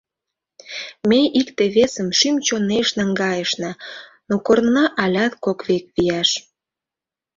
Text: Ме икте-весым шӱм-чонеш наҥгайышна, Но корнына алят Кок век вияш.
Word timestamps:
Ме 1.09 1.19
икте-весым 1.39 2.09
шӱм-чонеш 2.17 2.87
наҥгайышна, 2.97 3.71
Но 4.29 4.35
корнына 4.45 4.85
алят 5.03 5.33
Кок 5.43 5.59
век 5.67 5.85
вияш. 5.95 6.29